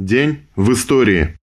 [0.00, 1.36] День в истории.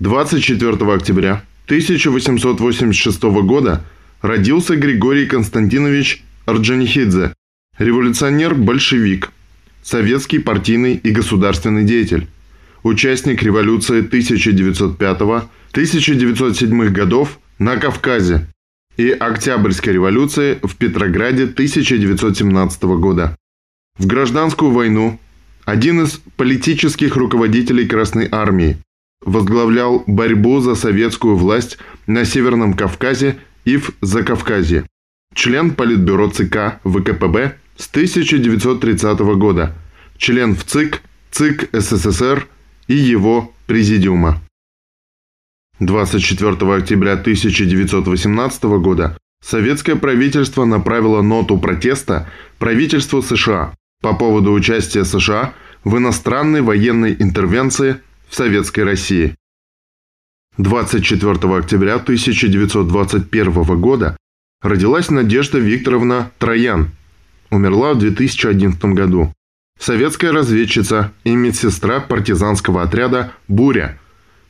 [0.00, 3.82] 24 октября 1886 года
[4.20, 7.32] родился Григорий Константинович Орджоникидзе,
[7.78, 9.32] революционер-большевик,
[9.82, 12.28] советский партийный и государственный деятель,
[12.82, 18.46] участник революции 1905-1907 годов на Кавказе
[18.98, 23.34] и Октябрьской революции в Петрограде 1917 года.
[23.96, 25.18] В гражданскую войну
[25.64, 28.78] один из политических руководителей Красной Армии,
[29.24, 34.84] возглавлял борьбу за советскую власть на Северном Кавказе и в Закавказье.
[35.34, 39.74] Член Политбюро ЦК ВКПБ с 1930 года.
[40.18, 42.46] Член в ЦИК, ЦИК СССР
[42.88, 44.40] и его Президиума.
[45.80, 55.54] 24 октября 1918 года советское правительство направило ноту протеста правительству США по поводу участия США
[55.84, 59.34] в иностранной военной интервенции в Советской России.
[60.58, 64.16] 24 октября 1921 года
[64.60, 66.90] родилась Надежда Викторовна Троян.
[67.50, 69.32] Умерла в 2011 году.
[69.78, 73.98] Советская разведчица и медсестра партизанского отряда «Буря»,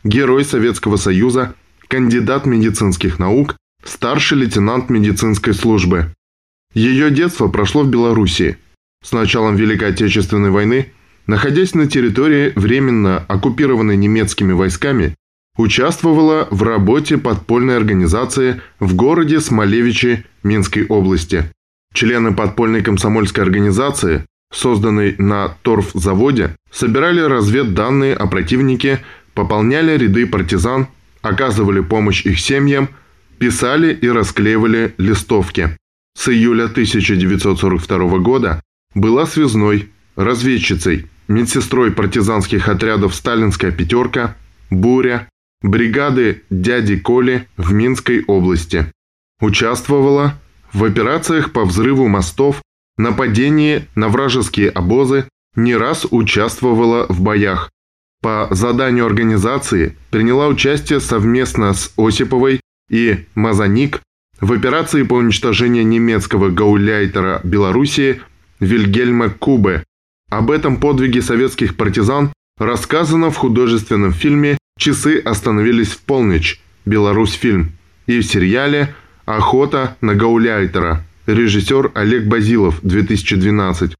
[0.05, 1.55] герой Советского Союза,
[1.88, 6.12] кандидат медицинских наук, старший лейтенант медицинской службы.
[6.75, 8.58] Ее детство прошло в Белоруссии.
[9.03, 10.92] С началом Великой Отечественной войны,
[11.27, 15.15] находясь на территории, временно оккупированной немецкими войсками,
[15.56, 21.50] участвовала в работе подпольной организации в городе Смолевичи Минской области.
[21.95, 29.00] Члены подпольной комсомольской организации, созданной на торфзаводе, собирали разведданные о противнике,
[29.34, 30.89] пополняли ряды партизан,
[31.20, 32.89] оказывали помощь их семьям,
[33.39, 35.77] писали и расклеивали листовки.
[36.17, 38.62] С июля 1942 года
[38.95, 44.37] была связной, разведчицей, медсестрой партизанских отрядов «Сталинская пятерка»,
[44.70, 45.28] «Буря»,
[45.62, 48.87] бригады «Дяди Коли» в Минской области.
[49.41, 50.38] Участвовала
[50.72, 52.62] в операциях по взрыву мостов,
[52.97, 57.71] нападении на вражеские обозы, не раз участвовала в боях.
[58.22, 64.00] По заданию организации приняла участие совместно с Осиповой и Мазаник
[64.41, 68.22] в операции по уничтожению немецкого гауляйтера Белоруссии
[68.61, 69.84] Вильгельма Кубе.
[70.32, 76.59] Об этом подвиге советских партизан рассказано в художественном фильме «Часы остановились в полночь.
[76.87, 77.72] Беларусь фильм»
[78.06, 78.94] и в сериале
[79.26, 83.94] «Охота на Гауляйтера» режиссер Олег Базилов, 2012.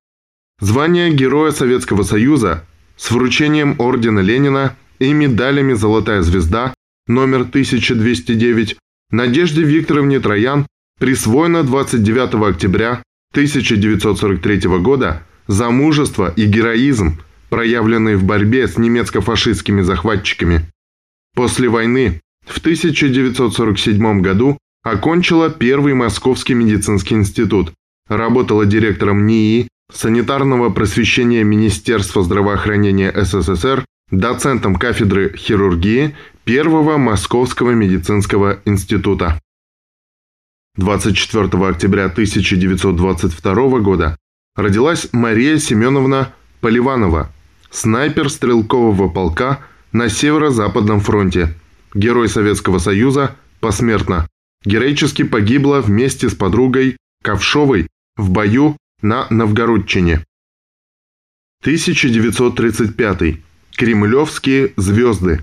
[0.59, 2.64] Звание Героя Советского Союза
[2.97, 6.72] с вручением Ордена Ленина и медалями «Золотая звезда»
[7.06, 8.78] номер 1209
[9.10, 10.66] Надежде Викторовне Троян
[10.99, 13.03] присвоено 29 октября
[13.34, 17.20] 1943 года за мужество и героизм,
[17.50, 20.69] проявленные в борьбе с немецко-фашистскими захватчиками.
[21.34, 27.72] После войны в 1947 году окончила Первый Московский медицинский институт,
[28.08, 39.41] работала директором НИИ, санитарного просвещения Министерства здравоохранения СССР, доцентом кафедры хирургии Первого Московского медицинского института.
[40.76, 44.16] 24 октября 1922 года
[44.56, 47.32] родилась Мария Семеновна Поливанова,
[47.70, 49.60] снайпер стрелкового полка
[49.92, 51.54] на Северо-Западном фронте,
[51.94, 54.28] герой Советского Союза, посмертно.
[54.64, 60.24] Героически погибла вместе с подругой Ковшовой в бою на Новгородчине.
[61.62, 63.38] 1935.
[63.76, 65.42] Кремлевские звезды.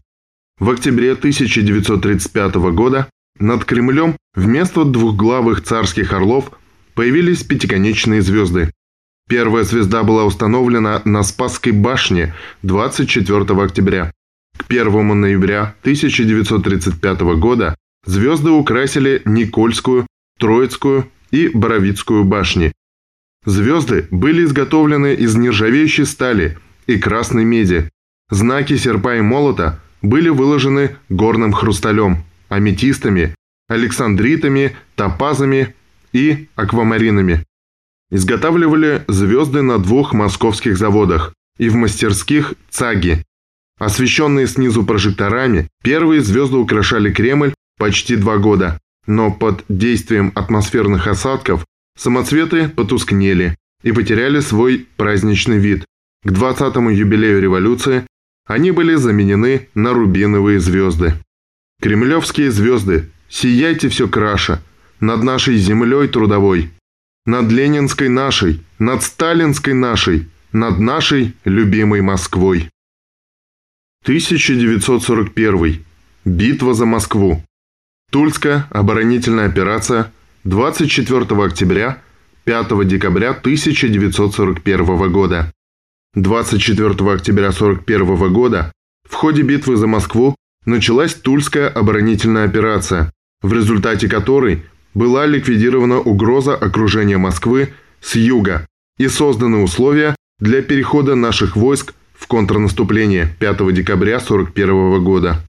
[0.60, 3.10] В октябре 1935 года
[3.40, 6.52] над Кремлем вместо двухглавых царских орлов
[6.94, 8.72] появились пятиконечные звезды.
[9.30, 14.12] Первая звезда была установлена на Спасской башне 24 октября.
[14.58, 17.76] К 1 ноября 1935 года
[18.06, 20.08] звезды украсили Никольскую,
[20.40, 22.72] Троицкую и Боровицкую башни.
[23.46, 26.58] Звезды были изготовлены из нержавеющей стали
[26.88, 27.88] и красной меди.
[28.32, 33.36] Знаки серпа и молота были выложены горным хрусталем аметистами,
[33.68, 35.76] александритами, топазами
[36.14, 37.44] и аквамаринами.
[38.12, 43.24] Изготавливали звезды на двух московских заводах и в мастерских ЦАГИ.
[43.80, 51.66] Освещенные снизу прожекторами, первые звезды украшали Кремль почти два года, но под действием атмосферных осадков
[51.98, 55.86] самоцветы потускнели и потеряли свой праздничный вид.
[56.24, 58.06] К 20-му юбилею революции
[58.46, 61.14] они были заменены на рубиновые звезды.
[61.82, 64.62] Кремлевские звезды, сияйте все краше,
[65.00, 66.72] над нашей землей трудовой,
[67.30, 72.72] над Ленинской нашей, над Сталинской нашей, над нашей любимой Москвой.
[74.02, 75.86] 1941.
[76.26, 77.44] Битва за Москву.
[78.12, 80.12] Тульская оборонительная операция
[80.44, 82.02] 24 октября
[82.46, 85.52] 5 декабря 1941 года.
[86.16, 88.72] 24 октября 1941 года
[89.08, 90.36] в ходе битвы за Москву
[90.66, 93.12] началась Тульская оборонительная операция,
[93.44, 101.16] в результате которой была ликвидирована угроза окружения Москвы с юга и созданы условия для перехода
[101.16, 105.46] наших войск в контрнаступление 5 декабря 1941 года.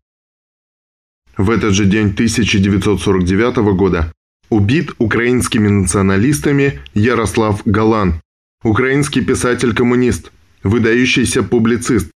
[1.36, 4.12] В этот же день 1949 года
[4.50, 8.20] убит украинскими националистами Ярослав Галан,
[8.62, 10.32] украинский писатель-коммунист,
[10.62, 12.10] выдающийся публицист,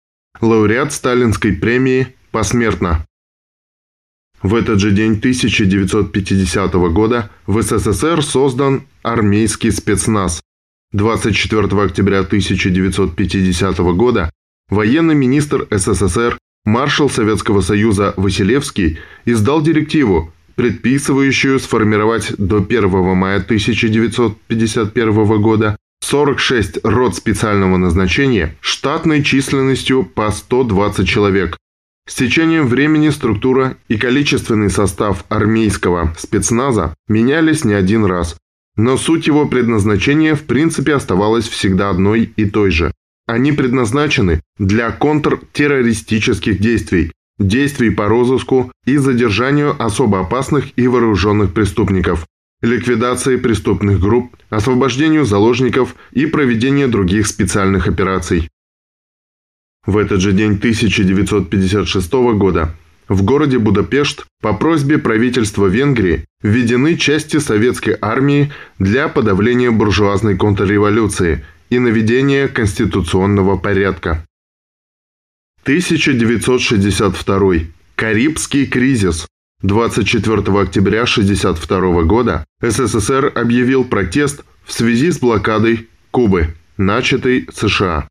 [0.41, 3.05] лауреат Сталинской премии посмертно.
[4.43, 10.41] В этот же день 1950 года в СССР создан армейский спецназ.
[10.93, 14.31] 24 октября 1950 года
[14.71, 25.43] военный министр СССР, маршал Советского Союза Василевский издал директиву, предписывающую сформировать до 1 мая 1951
[25.43, 31.59] года 46 рот специального назначения штатной численностью по 120 человек.
[32.11, 38.37] С течением времени структура и количественный состав армейского спецназа менялись не один раз,
[38.77, 42.91] но суть его предназначения в принципе оставалась всегда одной и той же.
[43.29, 52.27] Они предназначены для контртеррористических действий, действий по розыску и задержанию особо опасных и вооруженных преступников,
[52.61, 58.49] ликвидации преступных групп, освобождению заложников и проведению других специальных операций.
[59.87, 62.75] В этот же день 1956 года
[63.09, 71.45] в городе Будапешт по просьбе правительства Венгрии введены части советской армии для подавления буржуазной контрреволюции
[71.71, 74.25] и наведения конституционного порядка.
[75.63, 77.53] 1962.
[77.97, 79.27] Карибский кризис.
[79.63, 88.10] 24 октября 1962 года СССР объявил протест в связи с блокадой Кубы, начатой США.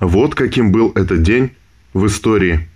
[0.00, 1.52] Вот каким был этот день
[1.92, 2.68] в истории.